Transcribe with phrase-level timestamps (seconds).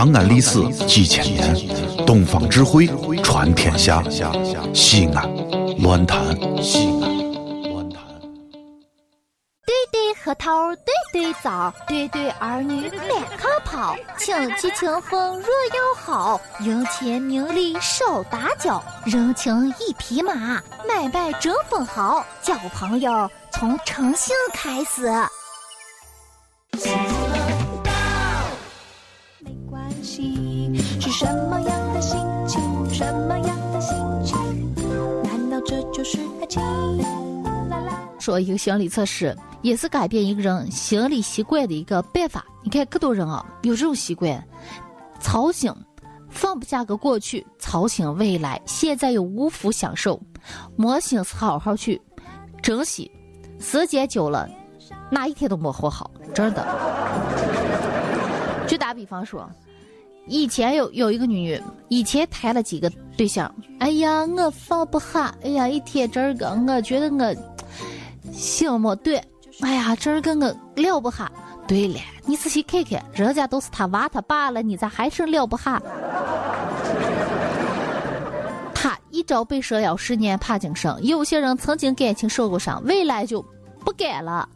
[0.00, 1.54] 长安历史几千年，
[2.06, 2.86] 东方智慧
[3.22, 4.02] 传天下。
[4.72, 5.30] 西安，
[5.82, 6.24] 乱谈
[6.62, 8.02] 西安，乱谈。
[9.66, 25.12] 对对核桃，对对枣，对对儿女满炕跑，亲戚情分若要好，赢钱名利少打搅，人情一匹马，买卖真分毫，交朋友从诚信开始。
[31.00, 32.60] 是什么样的心情？
[32.90, 34.36] 什么样的心情？
[35.22, 36.62] 难道这就是爱情？
[38.18, 42.44] 说一个心理测试，也是改变一个人心理习惯的一个办法。
[42.62, 44.46] 你看，可多人啊有这种习惯，
[45.20, 45.72] 操心，
[46.28, 50.20] 放不下个过去，操心未来，现在又无福享受，
[50.76, 52.00] 没心思好好去
[52.62, 53.10] 珍惜。
[53.58, 54.46] 时间久了，
[55.10, 56.66] 哪一天都没活好，真的。
[58.68, 59.50] 就打比方说。
[60.30, 67.36] 以前有有一个女，以前谈了几个对象，哎呀，我放不下，哎呀，一天这个，我觉得我
[68.32, 69.20] 心没对，
[69.60, 71.30] 哎呀，这个我了不下。
[71.66, 75.82] 对了，你仔细看看，人家都是他娃他爸了，你咋还是了不下？
[78.72, 80.96] 他一朝被蛇咬，十年怕井绳。
[81.02, 83.44] 有些人曾经感情受过伤，未来就
[83.84, 84.48] 不敢了。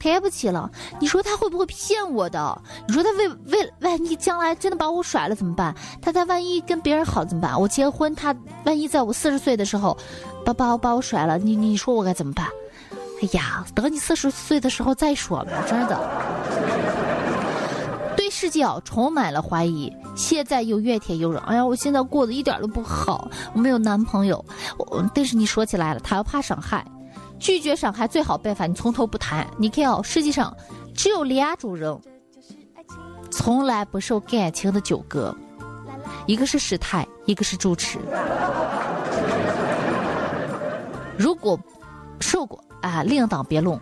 [0.00, 2.62] 谈不起了，你说他会不会骗我的？
[2.88, 5.74] 你说他为为万一将来真的把我甩了怎么办？
[6.00, 7.60] 他他万一跟别人好怎么办？
[7.60, 8.34] 我结婚，他
[8.64, 9.96] 万一在我四十岁的时候，
[10.44, 12.46] 把把我把我甩了，你你说我该怎么办？
[13.22, 16.00] 哎呀，等你四十岁的时候再说吧，真的。
[18.16, 21.40] 对世界充满了怀疑，现在又怨天尤人。
[21.42, 24.42] 哎呀，我现在过得一点都不好，我没有男朋友。
[24.78, 26.84] 我但是你说起来了，他又怕伤害。
[27.40, 29.46] 拒绝伤害最好办法，你从头不谈。
[29.56, 30.54] 你看哦，实际上
[30.94, 31.98] 只有两种人
[33.30, 35.34] 从来不受感情的纠葛，
[36.26, 37.98] 一个是师太，一个是主持。
[41.16, 41.58] 如果
[42.20, 43.78] 受过啊，另当别论。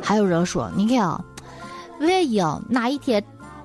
[0.00, 1.24] 还有人说，你看啊，
[2.00, 3.22] 万一啊哪一天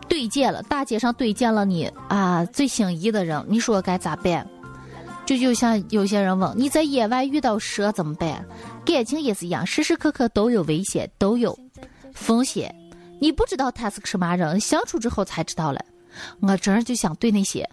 [0.08, 4.48] 对见了，大街上对见了你啊最心仪的人，你说该咋办？
[5.30, 8.44] 就就像有些人问你在野外遇到蛇怎么办？
[8.84, 11.56] 感情也是一样，时时刻刻都有危险，都有
[12.16, 12.74] 风险。
[13.22, 15.86] 你不知道他是个什么人，相处之后才知道了。
[16.40, 17.70] 我真就想对那些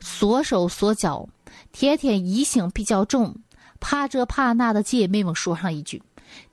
[0.00, 1.28] 缩手缩脚、
[1.72, 3.36] 天天疑心比较重、
[3.80, 6.02] 怕这怕那的姐妹们说上一句：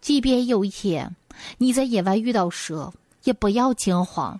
[0.01, 1.15] 即便有一天
[1.59, 2.91] 你在野外遇到蛇，
[3.23, 4.37] 也不要惊慌，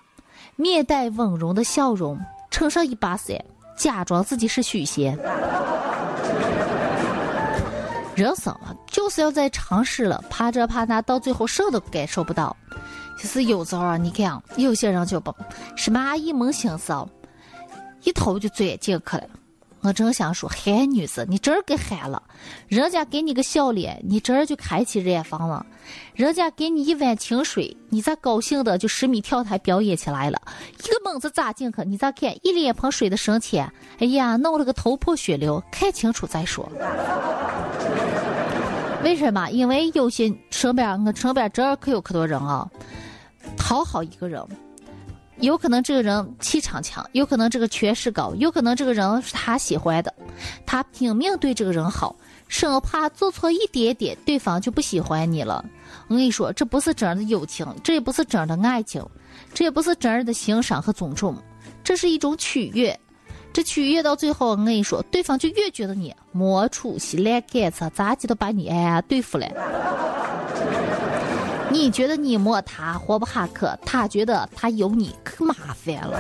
[0.57, 2.19] 面带温柔的笑容，
[2.49, 3.41] 撑上一把伞，
[3.81, 5.17] 假装自己是许仙。
[8.13, 12.55] 人生啊，就是要在尝试了，怕这怕那，到最后什么都感受不到。
[13.17, 15.33] 就是有时候啊，你看，有些人就不
[15.75, 16.93] 什么一门心思，
[18.03, 19.23] 一头就钻进去了。
[19.83, 22.21] 我正想说，嗨，女子，你真儿给嗨了，
[22.67, 25.65] 人家给你个笑脸，你这儿就开启染坊了；
[26.13, 30.39] 人家给你一碗清水，你咋高兴的就十米跳台表演起来了？
[30.83, 33.67] 一个猛子扎进去，你咋看一脸盆水的深浅？
[33.97, 36.69] 哎呀，弄了个头破血流，看清楚再说。
[39.03, 39.49] 为什么？
[39.49, 42.69] 因为有些身边，我身边这儿可有可多人啊，
[43.57, 44.45] 讨好一个人。
[45.41, 50.13] 有可能这个人气场强，有可能这个权势高，有可能这个人是他喜欢的，
[50.65, 52.15] 他拼命对这个人好，
[52.47, 55.65] 生怕做错一点点，对方就不喜欢你了。
[56.07, 59.03] 我跟你说，这不是真的友情，这也不是真的爱情，
[59.53, 61.35] 这也不是真的欣赏和尊重，
[61.83, 62.97] 这是一种取悦。
[63.53, 69.47] 这取悦到最后，我跟你说，对方就越觉得你没出息、烂杆子，咋地都把你哎对付了。
[71.71, 76.19] 你觉得你没他活不下去，他觉得他有你可麻烦了。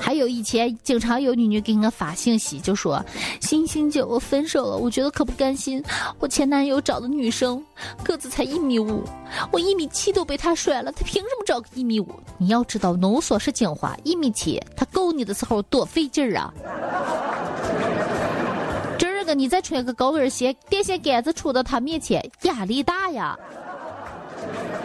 [0.00, 3.02] 还有以前经常有女女给我发信息，就说
[3.40, 5.82] ：“星星姐，我分手了，我觉得可不甘心。
[6.18, 7.64] 我前男友找的女生
[8.04, 9.02] 个子才一米五，
[9.50, 12.06] 我一米七都被他甩了，他凭什么找个一米五？
[12.36, 16.52] 你要知道，浓缩是精华，一米七他够你的时候多费劲儿啊！”
[19.24, 23.38] 个你再穿个高跟鞋，电线杆子杵到他面前，压力大呀。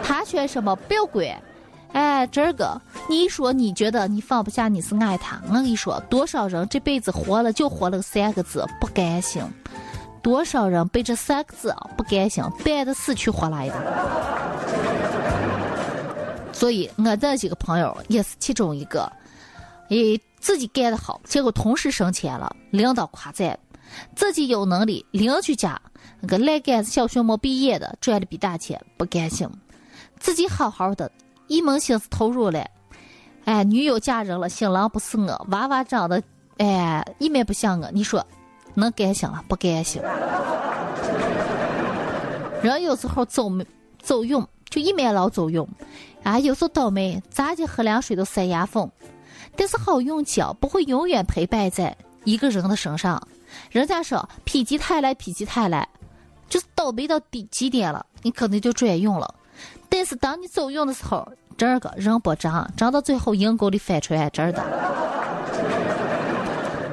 [0.02, 1.26] 他穿什么不要管。
[1.92, 5.40] 哎，这个你说你觉得你放不下，你是爱他。
[5.48, 9.42] 我跟你说，多少人这辈子活了就活了三个字不甘心，
[10.22, 13.74] 多少人被这三个字不甘心绊得死去活来的。
[16.52, 19.10] 所以，我这几个朋友也是其中一个，
[19.88, 23.58] 诶，自己干得好，结果同事升迁了，领导夸赞。
[24.14, 25.80] 自己有能力，邻居家
[26.20, 29.48] 那个烂杆子小学没毕业的赚了笔大钱，不甘心；
[30.18, 31.10] 自己好好的，
[31.46, 32.64] 一门心思投入了。
[33.44, 36.22] 哎，女友嫁人了，新郎不是我，娃娃长得
[36.58, 38.24] 哎一面不像我，你说
[38.74, 40.00] 能甘心了不甘心？
[42.62, 43.50] 人有时候走
[44.02, 44.38] 走运
[44.68, 45.66] 就一面老走运，
[46.22, 48.90] 啊，有时候倒霉咋的喝凉水都塞牙缝。
[49.56, 53.20] 但是好运气啊不会永远陪伴在一个人的身上。
[53.70, 55.88] 人家说否极泰来，否极泰来，
[56.48, 59.34] 就是倒霉到底极点了，你可能就转运了。
[59.88, 61.26] 但是当你走运的时候，
[61.56, 64.64] 这个人不长，长到最后阴沟里翻出来这的。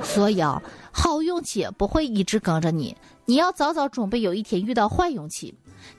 [0.04, 0.62] 所以啊，
[0.92, 2.96] 好运气不会一直跟着你，
[3.26, 5.54] 你要早早准备有一天遇到坏运气。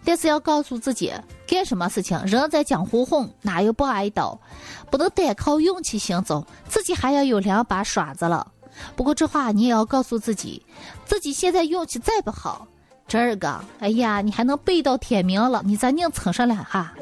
[0.05, 1.13] 但是要告诉自己，
[1.47, 4.39] 干什么事情人在江湖混，哪有不挨刀？
[4.91, 8.53] 不能单靠运气行走，自己还要有两把刷子了。
[8.97, 10.65] 不过这话你也要告诉自己，
[11.05, 12.67] 自己现在运气再不好，
[13.07, 16.93] 这个，哎呀，你还能背到天明了，你再硬蹭上来哈。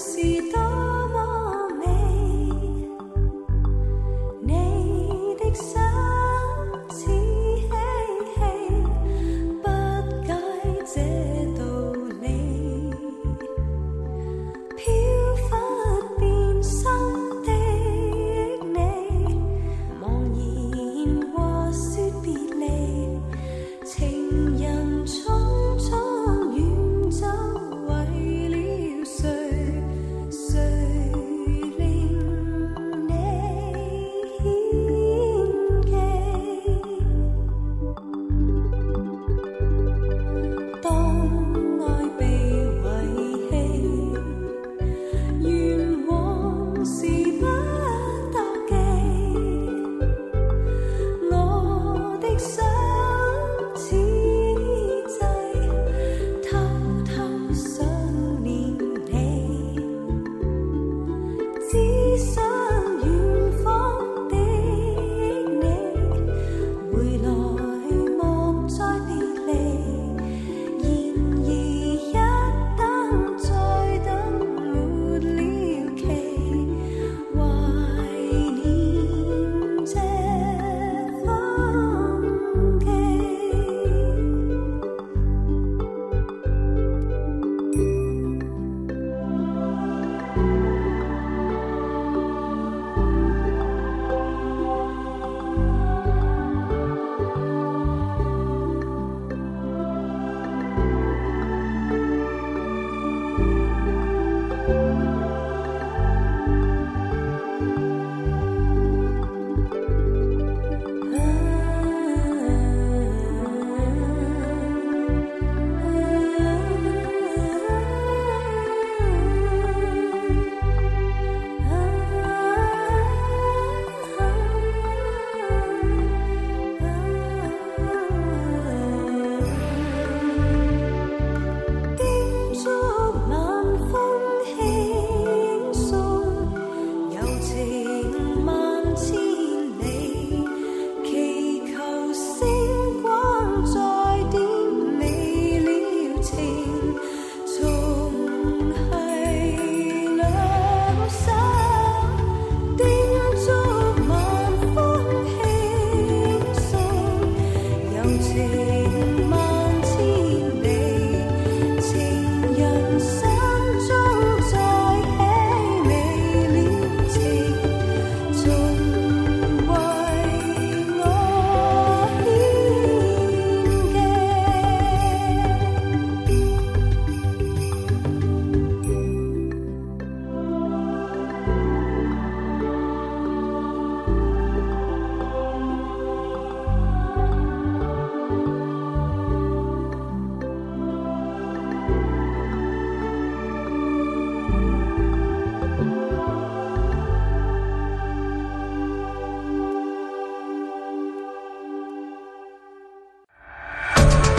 [0.00, 0.29] se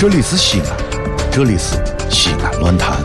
[0.02, 0.76] 这里是西安，
[1.32, 1.76] 这里是
[2.10, 2.98] 西安论坛。